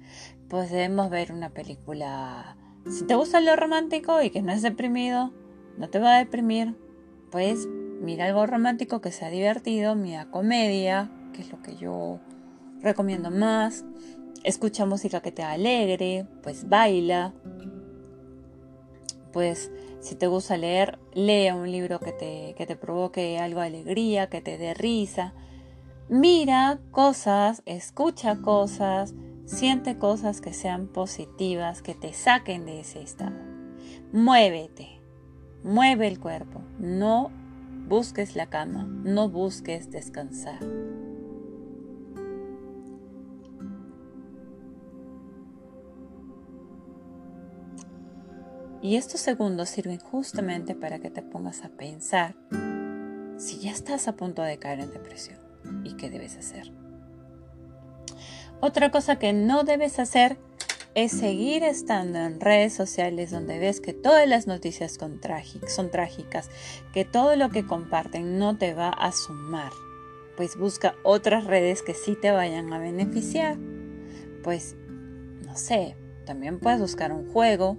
Pues 0.48 0.70
debemos 0.70 1.10
ver 1.10 1.32
una 1.32 1.50
película. 1.50 2.56
Si 2.88 3.04
te 3.04 3.14
gusta 3.14 3.40
lo 3.40 3.56
romántico 3.56 4.22
y 4.22 4.30
que 4.30 4.42
no 4.42 4.52
es 4.52 4.62
deprimido, 4.62 5.32
no 5.76 5.88
te 5.88 5.98
va 5.98 6.14
a 6.14 6.18
deprimir, 6.18 6.76
pues 7.30 7.66
mira 8.00 8.26
algo 8.26 8.46
romántico 8.46 9.00
que 9.00 9.12
sea 9.12 9.30
divertido, 9.30 9.94
mira 9.94 10.30
comedia, 10.30 11.10
que 11.32 11.42
es 11.42 11.50
lo 11.50 11.62
que 11.62 11.76
yo 11.76 12.20
recomiendo 12.80 13.30
más. 13.30 13.84
Escucha 14.44 14.86
música 14.86 15.20
que 15.20 15.32
te 15.32 15.42
alegre, 15.42 16.26
pues 16.42 16.68
baila, 16.68 17.32
pues 19.32 19.70
si 20.00 20.14
te 20.14 20.26
gusta 20.26 20.56
leer, 20.56 20.98
lea 21.14 21.54
un 21.54 21.70
libro 21.70 22.00
que 22.00 22.12
te, 22.12 22.54
que 22.56 22.66
te 22.66 22.76
provoque 22.76 23.38
algo 23.38 23.60
de 23.60 23.66
alegría, 23.66 24.28
que 24.28 24.40
te 24.40 24.58
dé 24.58 24.74
risa. 24.74 25.32
Mira 26.08 26.80
cosas, 26.90 27.62
escucha 27.66 28.40
cosas, 28.42 29.14
siente 29.46 29.98
cosas 29.98 30.40
que 30.40 30.52
sean 30.52 30.86
positivas, 30.86 31.82
que 31.82 31.94
te 31.94 32.12
saquen 32.12 32.66
de 32.66 32.80
ese 32.80 33.02
estado. 33.02 33.38
Muévete, 34.12 35.00
mueve 35.62 36.08
el 36.08 36.20
cuerpo, 36.20 36.60
no 36.78 37.30
busques 37.88 38.36
la 38.36 38.46
cama, 38.48 38.84
no 38.84 39.28
busques 39.28 39.90
descansar. 39.90 40.58
Y 48.82 48.96
estos 48.96 49.20
segundos 49.20 49.68
sirven 49.68 50.00
justamente 50.00 50.74
para 50.74 50.98
que 50.98 51.08
te 51.08 51.22
pongas 51.22 51.64
a 51.64 51.68
pensar 51.68 52.34
si 53.36 53.60
ya 53.60 53.70
estás 53.70 54.08
a 54.08 54.16
punto 54.16 54.42
de 54.42 54.58
caer 54.58 54.80
en 54.80 54.92
depresión 54.92 55.38
y 55.84 55.94
qué 55.94 56.10
debes 56.10 56.36
hacer. 56.36 56.72
Otra 58.60 58.90
cosa 58.90 59.20
que 59.20 59.32
no 59.32 59.62
debes 59.62 60.00
hacer 60.00 60.36
es 60.94 61.12
seguir 61.12 61.62
estando 61.62 62.18
en 62.18 62.40
redes 62.40 62.74
sociales 62.74 63.30
donde 63.30 63.60
ves 63.60 63.80
que 63.80 63.92
todas 63.92 64.28
las 64.28 64.48
noticias 64.48 64.92
son 64.92 65.20
trágicas, 65.20 66.50
que 66.92 67.04
todo 67.04 67.36
lo 67.36 67.50
que 67.50 67.64
comparten 67.64 68.38
no 68.38 68.58
te 68.58 68.74
va 68.74 68.88
a 68.88 69.12
sumar. 69.12 69.70
Pues 70.36 70.56
busca 70.56 70.96
otras 71.04 71.44
redes 71.44 71.82
que 71.82 71.94
sí 71.94 72.16
te 72.20 72.32
vayan 72.32 72.72
a 72.72 72.78
beneficiar. 72.78 73.58
Pues, 74.42 74.74
no 75.46 75.56
sé, 75.56 75.96
también 76.26 76.58
puedes 76.58 76.80
buscar 76.80 77.12
un 77.12 77.30
juego 77.32 77.76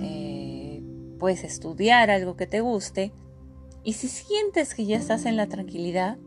eh, 0.00 0.82
puedes 1.18 1.44
estudiar 1.44 2.10
algo 2.10 2.36
que 2.36 2.46
te 2.46 2.60
guste 2.60 3.12
y 3.84 3.94
si 3.94 4.08
sientes 4.08 4.74
que 4.74 4.86
ya 4.86 4.96
estás 4.96 5.26
en 5.26 5.36
la 5.36 5.48
tranquilidad 5.48 6.18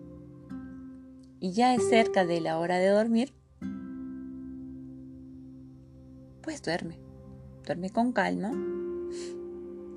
y 1.40 1.52
ya 1.54 1.74
es 1.74 1.88
cerca 1.90 2.26
de 2.26 2.42
la 2.42 2.58
hora 2.60 2.78
de 2.78 2.88
dormir, 2.88 3.34
pues 6.42 6.62
duerme, 6.62 7.00
duerme 7.66 7.90
con 7.90 8.12
calma 8.12 8.52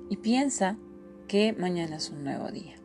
y 0.09 0.17
piensa 0.17 0.77
que 1.27 1.53
mañana 1.53 1.97
es 1.97 2.09
un 2.09 2.23
nuevo 2.23 2.49
día. 2.49 2.75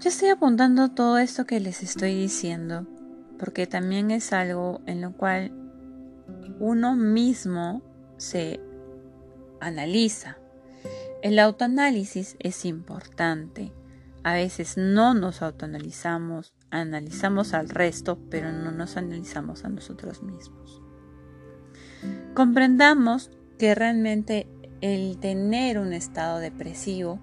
Yo 0.00 0.08
estoy 0.08 0.30
apuntando 0.30 0.90
todo 0.90 1.18
esto 1.18 1.46
que 1.46 1.60
les 1.60 1.82
estoy 1.82 2.14
diciendo 2.14 2.86
porque 3.38 3.66
también 3.66 4.10
es 4.10 4.32
algo 4.32 4.80
en 4.86 5.00
lo 5.00 5.12
cual 5.12 5.61
uno 6.58 6.94
mismo 6.94 7.82
se 8.16 8.60
analiza. 9.60 10.38
El 11.22 11.38
autoanálisis 11.38 12.36
es 12.38 12.64
importante. 12.64 13.72
A 14.24 14.34
veces 14.34 14.76
no 14.76 15.14
nos 15.14 15.42
autoanalizamos, 15.42 16.54
analizamos 16.70 17.54
al 17.54 17.68
resto, 17.68 18.18
pero 18.30 18.52
no 18.52 18.70
nos 18.70 18.96
analizamos 18.96 19.64
a 19.64 19.68
nosotros 19.68 20.22
mismos. 20.22 20.80
Comprendamos 22.34 23.30
que 23.58 23.74
realmente 23.74 24.48
el 24.80 25.18
tener 25.18 25.78
un 25.78 25.92
estado 25.92 26.38
depresivo, 26.38 27.20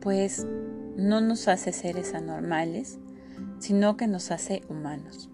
pues 0.00 0.46
no 0.96 1.20
nos 1.20 1.48
hace 1.48 1.72
seres 1.72 2.14
anormales, 2.14 2.98
sino 3.58 3.96
que 3.96 4.06
nos 4.06 4.30
hace 4.30 4.62
humanos 4.68 5.30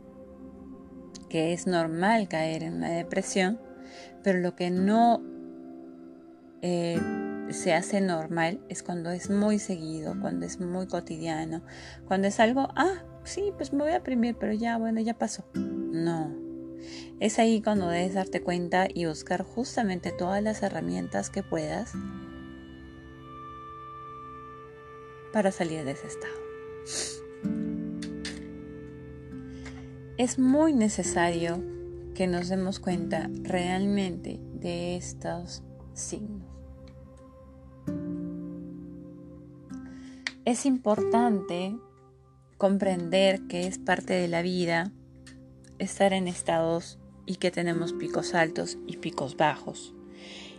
que 1.33 1.55
es 1.55 1.67
normal 1.67 2.29
caer 2.29 2.63
en 2.63 2.75
una 2.75 2.91
depresión, 2.91 3.59
pero 4.23 4.39
lo 4.41 4.55
que 4.55 4.69
no 4.69 5.23
eh, 6.61 7.01
se 7.49 7.73
hace 7.73 8.03
normal 8.03 8.61
es 8.69 8.83
cuando 8.83 9.11
es 9.11 9.31
muy 9.31 9.59
seguido, 9.59 10.15
cuando 10.21 10.45
es 10.45 10.61
muy 10.61 10.87
cotidiano, 10.87 11.63
cuando 12.05 12.29
es 12.29 12.39
algo, 12.39 12.69
ah, 12.77 13.03
sí, 13.25 13.51
pues 13.57 13.73
me 13.73 13.83
voy 13.83 13.93
a 13.93 13.95
deprimir, 13.95 14.37
pero 14.39 14.53
ya, 14.53 14.77
bueno, 14.77 15.01
ya 15.01 15.15
pasó. 15.15 15.47
No. 15.55 16.37
Es 17.19 17.39
ahí 17.39 17.63
cuando 17.63 17.89
debes 17.89 18.13
darte 18.13 18.43
cuenta 18.43 18.87
y 18.93 19.07
buscar 19.07 19.43
justamente 19.43 20.13
todas 20.13 20.43
las 20.43 20.63
herramientas 20.63 21.31
que 21.31 21.43
puedas 21.43 21.95
para 25.33 25.51
salir 25.51 25.83
de 25.87 25.93
ese 25.93 26.09
estado 26.09 27.22
es 30.19 30.39
muy 30.39 30.73
necesario 30.73 31.63
que 32.15 32.27
nos 32.27 32.49
demos 32.49 32.79
cuenta 32.79 33.31
realmente 33.43 34.41
de 34.55 34.97
estos 34.97 35.63
signos. 35.95 36.43
Es 40.45 40.67
importante 40.67 41.77
comprender 42.59 43.47
que 43.47 43.67
es 43.67 43.79
parte 43.79 44.13
de 44.13 44.29
la 44.29 44.43
vida 44.43 44.93
estar 45.79 46.13
en 46.13 46.29
estados 46.29 46.99
y 47.27 47.37
que 47.37 47.51
tenemos 47.51 47.93
picos 47.93 48.35
altos 48.35 48.79
y 48.87 48.99
picos 48.99 49.37
bajos. 49.37 49.95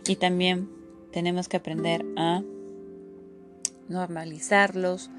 Y 0.06 0.16
también 0.16 0.70
tenemos 1.12 1.48
que 1.48 1.58
aprender 1.58 2.04
a 2.16 2.42
normalizarlos, 3.88 5.10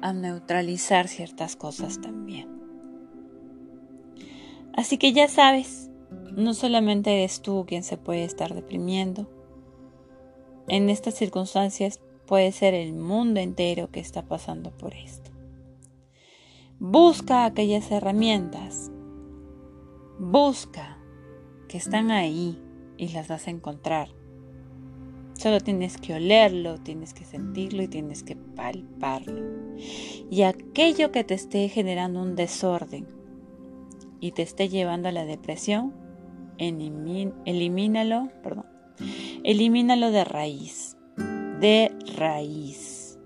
a 0.00 0.12
neutralizar 0.12 1.08
ciertas 1.08 1.56
cosas 1.56 2.00
también. 2.00 2.61
Así 4.74 4.98
que 4.98 5.12
ya 5.12 5.28
sabes, 5.28 5.90
no 6.34 6.54
solamente 6.54 7.12
eres 7.12 7.42
tú 7.42 7.64
quien 7.66 7.82
se 7.82 7.96
puede 7.96 8.24
estar 8.24 8.54
deprimiendo. 8.54 9.28
En 10.68 10.88
estas 10.88 11.14
circunstancias 11.14 12.00
puede 12.26 12.52
ser 12.52 12.74
el 12.74 12.94
mundo 12.94 13.40
entero 13.40 13.90
que 13.90 14.00
está 14.00 14.22
pasando 14.22 14.70
por 14.70 14.94
esto. 14.94 15.30
Busca 16.78 17.44
aquellas 17.44 17.90
herramientas. 17.90 18.90
Busca 20.18 20.98
que 21.68 21.78
están 21.78 22.10
ahí 22.10 22.60
y 22.96 23.08
las 23.08 23.28
vas 23.28 23.46
a 23.46 23.50
encontrar. 23.50 24.08
Solo 25.34 25.60
tienes 25.60 25.96
que 25.96 26.14
olerlo, 26.14 26.78
tienes 26.78 27.14
que 27.14 27.24
sentirlo 27.24 27.82
y 27.82 27.88
tienes 27.88 28.22
que 28.22 28.36
palparlo. 28.36 29.76
Y 30.30 30.42
aquello 30.42 31.10
que 31.10 31.24
te 31.24 31.34
esté 31.34 31.68
generando 31.68 32.22
un 32.22 32.36
desorden, 32.36 33.06
y 34.22 34.30
te 34.30 34.42
esté 34.42 34.68
llevando 34.68 35.08
a 35.08 35.12
la 35.12 35.24
depresión, 35.24 35.92
elimínalo, 36.56 38.28
perdón, 38.44 38.66
elimínalo 39.42 40.12
de 40.12 40.24
raíz, 40.24 40.96
de 41.58 41.92
raíz. 42.16 43.18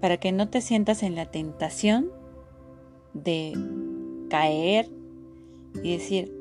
Para 0.00 0.16
que 0.18 0.30
no 0.30 0.48
te 0.48 0.60
sientas 0.60 1.02
en 1.02 1.16
la 1.16 1.26
tentación 1.26 2.12
de 3.14 3.58
caer 4.30 4.88
y 5.82 5.96
decir, 5.96 6.32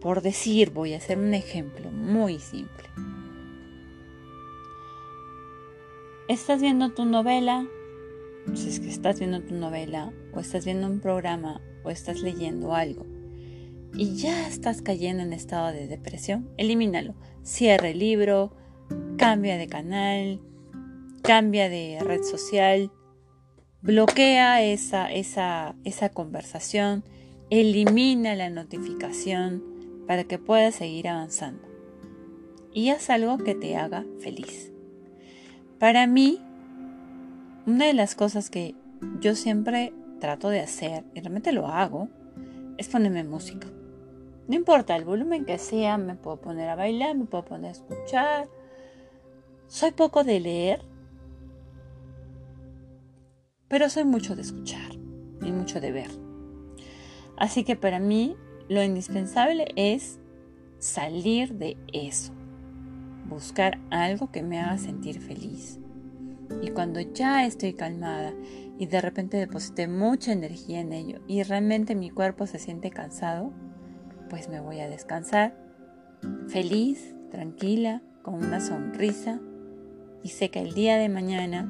por 0.00 0.22
decir, 0.22 0.70
voy 0.70 0.94
a 0.94 0.98
hacer 0.98 1.18
un 1.18 1.34
ejemplo 1.34 1.90
muy 1.90 2.38
simple. 2.38 2.84
Estás 6.28 6.62
viendo 6.62 6.92
tu 6.92 7.04
novela, 7.06 7.66
si 8.54 8.68
es 8.68 8.78
que 8.78 8.88
estás 8.88 9.18
viendo 9.18 9.42
tu 9.42 9.54
novela 9.54 10.12
o 10.32 10.40
estás 10.40 10.64
viendo 10.64 10.86
un 10.86 11.00
programa 11.00 11.60
o 11.84 11.90
estás 11.90 12.20
leyendo 12.20 12.74
algo 12.74 13.06
y 13.94 14.16
ya 14.16 14.48
estás 14.48 14.82
cayendo 14.82 15.22
en 15.22 15.32
estado 15.32 15.72
de 15.72 15.86
depresión, 15.86 16.48
elimínalo. 16.56 17.14
Cierra 17.42 17.88
el 17.88 17.98
libro, 17.98 18.52
cambia 19.18 19.58
de 19.58 19.66
canal, 19.66 20.40
cambia 21.22 21.68
de 21.68 21.98
red 22.00 22.22
social, 22.22 22.90
bloquea 23.82 24.62
esa, 24.62 25.12
esa, 25.12 25.74
esa 25.84 26.08
conversación, 26.08 27.04
elimina 27.50 28.34
la 28.34 28.48
notificación 28.48 29.62
para 30.06 30.24
que 30.24 30.38
puedas 30.38 30.76
seguir 30.76 31.08
avanzando. 31.08 31.68
Y 32.72 32.88
haz 32.88 33.10
algo 33.10 33.36
que 33.38 33.54
te 33.54 33.76
haga 33.76 34.06
feliz. 34.20 34.72
Para 35.78 36.06
mí, 36.06 36.40
una 37.66 37.86
de 37.86 37.92
las 37.92 38.14
cosas 38.14 38.48
que 38.48 38.74
yo 39.20 39.34
siempre 39.34 39.92
trato 40.22 40.50
de 40.50 40.60
hacer, 40.60 41.02
y 41.14 41.20
realmente 41.20 41.50
lo 41.50 41.66
hago, 41.66 42.08
es 42.78 42.88
ponerme 42.88 43.24
música. 43.24 43.66
No 44.46 44.54
importa 44.54 44.94
el 44.94 45.04
volumen 45.04 45.44
que 45.44 45.58
sea, 45.58 45.98
me 45.98 46.14
puedo 46.14 46.40
poner 46.40 46.68
a 46.68 46.76
bailar, 46.76 47.16
me 47.16 47.24
puedo 47.24 47.44
poner 47.44 47.70
a 47.70 47.72
escuchar. 47.72 48.48
Soy 49.66 49.90
poco 49.90 50.22
de 50.22 50.38
leer, 50.38 50.84
pero 53.66 53.90
soy 53.90 54.04
mucho 54.04 54.36
de 54.36 54.42
escuchar 54.42 54.92
y 55.40 55.50
mucho 55.50 55.80
de 55.80 55.90
ver. 55.90 56.10
Así 57.36 57.64
que 57.64 57.74
para 57.74 57.98
mí 57.98 58.36
lo 58.68 58.80
indispensable 58.80 59.72
es 59.74 60.20
salir 60.78 61.54
de 61.54 61.76
eso, 61.92 62.32
buscar 63.28 63.80
algo 63.90 64.30
que 64.30 64.44
me 64.44 64.60
haga 64.60 64.78
sentir 64.78 65.20
feliz. 65.20 65.80
Y 66.62 66.70
cuando 66.70 67.00
ya 67.00 67.44
estoy 67.44 67.72
calmada 67.72 68.32
y 68.78 68.86
de 68.86 69.00
repente 69.00 69.36
deposité 69.36 69.86
mucha 69.88 70.32
energía 70.32 70.80
en 70.80 70.92
ello 70.92 71.20
y 71.26 71.42
realmente 71.42 71.94
mi 71.94 72.10
cuerpo 72.10 72.46
se 72.46 72.58
siente 72.58 72.90
cansado, 72.90 73.52
pues 74.30 74.48
me 74.48 74.60
voy 74.60 74.80
a 74.80 74.88
descansar 74.88 75.56
feliz, 76.48 77.14
tranquila, 77.30 78.02
con 78.22 78.34
una 78.34 78.60
sonrisa 78.60 79.40
y 80.22 80.28
sé 80.28 80.50
que 80.50 80.60
el 80.60 80.74
día 80.74 80.96
de 80.96 81.08
mañana 81.08 81.64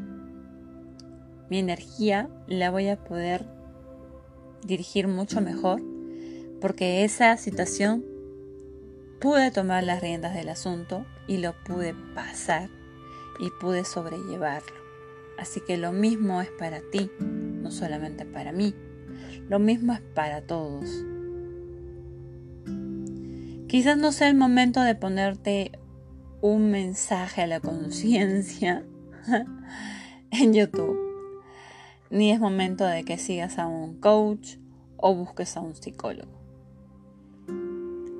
mi 1.48 1.58
energía 1.58 2.28
la 2.46 2.70
voy 2.70 2.88
a 2.88 3.02
poder 3.02 3.46
dirigir 4.64 5.08
mucho 5.08 5.40
mejor 5.40 5.82
porque 6.60 7.04
esa 7.04 7.36
situación 7.36 8.04
pude 9.20 9.50
tomar 9.50 9.84
las 9.84 10.00
riendas 10.00 10.34
del 10.34 10.48
asunto 10.48 11.04
y 11.26 11.38
lo 11.38 11.54
pude 11.64 11.94
pasar 12.14 12.68
y 13.40 13.50
pude 13.60 13.84
sobrellevarlo. 13.84 14.81
Así 15.38 15.60
que 15.60 15.76
lo 15.76 15.92
mismo 15.92 16.40
es 16.40 16.50
para 16.50 16.80
ti, 16.80 17.10
no 17.20 17.70
solamente 17.70 18.24
para 18.24 18.52
mí. 18.52 18.74
Lo 19.48 19.58
mismo 19.58 19.92
es 19.92 20.00
para 20.00 20.42
todos. 20.42 21.04
Quizás 23.68 23.96
no 23.96 24.12
sea 24.12 24.28
el 24.28 24.36
momento 24.36 24.82
de 24.82 24.94
ponerte 24.94 25.72
un 26.42 26.70
mensaje 26.70 27.42
a 27.42 27.46
la 27.46 27.60
conciencia 27.60 28.84
en 30.30 30.52
YouTube. 30.52 30.98
Ni 32.10 32.30
es 32.30 32.40
momento 32.40 32.84
de 32.84 33.04
que 33.04 33.16
sigas 33.16 33.58
a 33.58 33.66
un 33.66 33.98
coach 33.98 34.56
o 34.96 35.14
busques 35.14 35.56
a 35.56 35.60
un 35.60 35.74
psicólogo. 35.74 36.42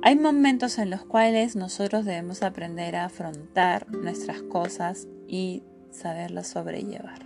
Hay 0.05 0.17
momentos 0.17 0.79
en 0.79 0.89
los 0.89 1.05
cuales 1.05 1.55
nosotros 1.55 2.03
debemos 2.03 2.43
aprender 2.43 2.95
a 2.95 3.05
afrontar 3.05 3.89
nuestras 3.89 4.41
cosas 4.41 5.07
y 5.27 5.63
saberlas 5.93 6.47
sobrellevar. 6.47 7.21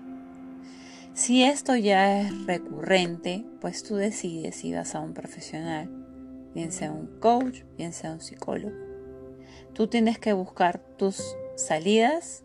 Si 1.14 1.44
esto 1.44 1.76
ya 1.76 2.22
es 2.22 2.46
recurrente, 2.46 3.44
pues 3.60 3.84
tú 3.84 3.96
decides 3.96 4.56
si 4.56 4.74
vas 4.74 4.94
a 4.94 5.00
un 5.00 5.14
profesional, 5.14 5.90
bien 6.54 6.72
sea 6.72 6.92
un 6.92 7.08
coach, 7.20 7.64
bien 7.78 7.92
sea 7.92 8.12
un 8.12 8.22
psicólogo. 8.22 8.76
Tú 9.74 9.88
tienes 9.88 10.20
que 10.20 10.34
buscar 10.34 10.80
tus 10.80 11.24
salidas 11.56 12.44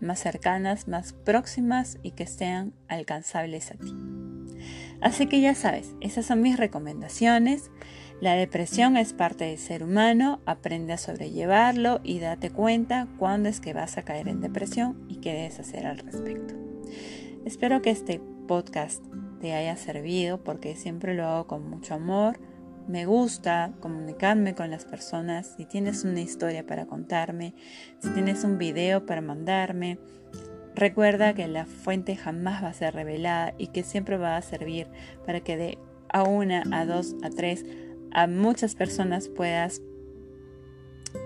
más 0.00 0.18
cercanas, 0.18 0.88
más 0.88 1.12
próximas 1.12 1.98
y 2.02 2.12
que 2.12 2.26
sean 2.26 2.72
alcanzables 2.88 3.70
a 3.70 3.74
ti. 3.74 3.94
Así 5.00 5.26
que 5.26 5.40
ya 5.40 5.54
sabes, 5.54 5.94
esas 6.00 6.26
son 6.26 6.42
mis 6.42 6.56
recomendaciones. 6.56 7.70
La 8.22 8.34
depresión 8.34 8.96
es 8.96 9.12
parte 9.14 9.46
del 9.46 9.58
ser 9.58 9.82
humano, 9.82 10.38
aprende 10.46 10.92
a 10.92 10.96
sobrellevarlo 10.96 11.98
y 12.04 12.20
date 12.20 12.50
cuenta 12.50 13.08
cuándo 13.18 13.48
es 13.48 13.58
que 13.58 13.74
vas 13.74 13.98
a 13.98 14.04
caer 14.04 14.28
en 14.28 14.40
depresión 14.40 15.04
y 15.08 15.16
qué 15.16 15.32
debes 15.32 15.58
hacer 15.58 15.86
al 15.86 15.98
respecto. 15.98 16.54
Espero 17.44 17.82
que 17.82 17.90
este 17.90 18.20
podcast 18.46 19.04
te 19.40 19.54
haya 19.54 19.74
servido 19.74 20.44
porque 20.44 20.76
siempre 20.76 21.14
lo 21.14 21.26
hago 21.26 21.48
con 21.48 21.68
mucho 21.68 21.94
amor. 21.94 22.38
Me 22.86 23.06
gusta 23.06 23.72
comunicarme 23.80 24.54
con 24.54 24.70
las 24.70 24.84
personas. 24.84 25.54
Si 25.56 25.64
tienes 25.64 26.04
una 26.04 26.20
historia 26.20 26.64
para 26.64 26.86
contarme, 26.86 27.54
si 27.98 28.10
tienes 28.10 28.44
un 28.44 28.56
video 28.56 29.04
para 29.04 29.20
mandarme, 29.20 29.98
recuerda 30.76 31.34
que 31.34 31.48
la 31.48 31.66
fuente 31.66 32.14
jamás 32.14 32.62
va 32.62 32.68
a 32.68 32.72
ser 32.72 32.94
revelada 32.94 33.52
y 33.58 33.66
que 33.66 33.82
siempre 33.82 34.16
va 34.16 34.36
a 34.36 34.42
servir 34.42 34.86
para 35.26 35.40
que 35.40 35.56
de 35.56 35.78
a 36.12 36.22
una, 36.22 36.62
a 36.70 36.84
dos, 36.84 37.16
a 37.22 37.30
tres, 37.30 37.64
a 38.12 38.26
muchas 38.26 38.74
personas 38.74 39.28
puedas 39.28 39.80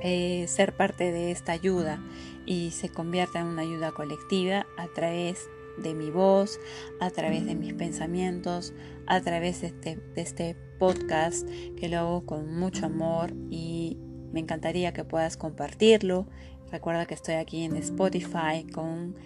eh, 0.02 0.46
ser 0.48 0.74
parte 0.74 1.12
de 1.12 1.30
esta 1.30 1.52
ayuda 1.52 2.02
y 2.44 2.70
se 2.70 2.88
convierta 2.88 3.40
en 3.40 3.46
una 3.46 3.62
ayuda 3.62 3.92
colectiva 3.92 4.66
a 4.76 4.88
través 4.88 5.48
de 5.78 5.94
mi 5.94 6.10
voz, 6.10 6.58
a 7.00 7.10
través 7.10 7.44
de 7.44 7.54
mis 7.54 7.74
pensamientos, 7.74 8.72
a 9.06 9.20
través 9.20 9.60
de 9.60 9.68
este, 9.68 9.98
este 10.16 10.56
podcast 10.78 11.48
que 11.76 11.88
lo 11.88 11.98
hago 11.98 12.26
con 12.26 12.58
mucho 12.58 12.86
amor 12.86 13.32
y 13.50 13.98
me 14.32 14.40
encantaría 14.40 14.92
que 14.92 15.04
puedas 15.04 15.36
compartirlo. 15.36 16.26
Recuerda 16.70 17.06
que 17.06 17.14
estoy 17.14 17.34
aquí 17.34 17.64
en 17.64 17.76
Spotify 17.76 18.66
con 18.72 19.16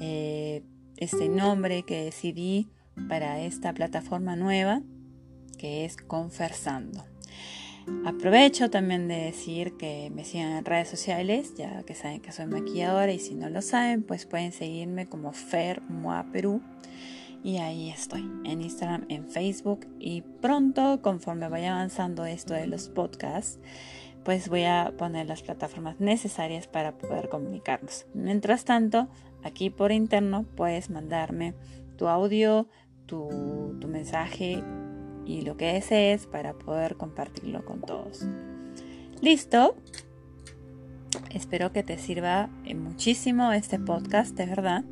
eh, 0.00 0.62
este 0.96 1.28
nombre 1.28 1.84
que 1.84 2.04
decidí 2.04 2.68
para 3.08 3.40
esta 3.40 3.72
plataforma 3.72 4.34
nueva 4.34 4.82
que 5.58 5.84
es 5.84 5.96
Conversando. 5.96 7.04
Aprovecho 8.04 8.70
también 8.70 9.08
de 9.08 9.16
decir 9.16 9.76
que 9.76 10.10
me 10.14 10.24
sigan 10.24 10.52
en 10.52 10.64
redes 10.64 10.88
sociales, 10.88 11.54
ya 11.56 11.82
que 11.82 11.94
saben 11.94 12.20
que 12.20 12.32
soy 12.32 12.46
maquilladora 12.46 13.12
y 13.12 13.18
si 13.18 13.34
no 13.34 13.48
lo 13.50 13.62
saben, 13.62 14.02
pues 14.02 14.26
pueden 14.26 14.52
seguirme 14.52 15.06
como 15.06 15.32
Fer 15.32 15.82
Perú. 16.32 16.62
Y 17.42 17.58
ahí 17.58 17.90
estoy, 17.90 18.28
en 18.44 18.62
Instagram, 18.62 19.06
en 19.08 19.28
Facebook 19.28 19.86
y 19.98 20.22
pronto, 20.22 21.00
conforme 21.02 21.48
vaya 21.48 21.72
avanzando 21.72 22.24
esto 22.24 22.54
de 22.54 22.66
los 22.66 22.88
podcasts, 22.88 23.58
pues 24.24 24.48
voy 24.48 24.64
a 24.64 24.92
poner 24.98 25.26
las 25.26 25.42
plataformas 25.42 26.00
necesarias 26.00 26.66
para 26.66 26.98
poder 26.98 27.28
comunicarnos. 27.28 28.06
Mientras 28.12 28.64
tanto, 28.64 29.08
aquí 29.44 29.70
por 29.70 29.92
interno 29.92 30.44
puedes 30.56 30.90
mandarme 30.90 31.54
tu 31.96 32.08
audio, 32.08 32.68
tu, 33.06 33.76
tu 33.80 33.88
mensaje 33.88 34.62
y 35.28 35.42
lo 35.42 35.58
que 35.58 35.74
desees 35.74 36.26
para 36.26 36.54
poder 36.54 36.96
compartirlo 36.96 37.62
con 37.64 37.82
todos. 37.82 38.26
¿Listo? 39.20 39.76
Espero 41.30 41.70
que 41.70 41.82
te 41.82 41.98
sirva 41.98 42.48
eh, 42.64 42.74
muchísimo 42.74 43.52
este 43.52 43.78
podcast, 43.78 44.34
de 44.36 44.46
verdad. 44.46 44.84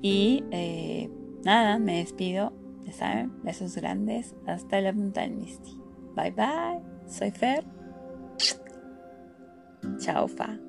Y 0.00 0.44
eh, 0.50 1.10
nada, 1.44 1.78
me 1.78 1.98
despido. 1.98 2.54
Ya 2.86 2.92
saben, 2.92 3.42
besos 3.42 3.76
grandes. 3.76 4.34
Hasta 4.46 4.80
la 4.80 4.94
punta 4.94 5.20
del 5.20 5.32
Misty. 5.32 5.76
Bye 6.14 6.30
bye. 6.30 6.80
Soy 7.06 7.30
Fer. 7.30 7.64
Chao, 9.98 10.26
Fa. 10.26 10.65